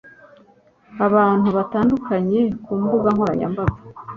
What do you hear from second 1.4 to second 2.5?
batandukanye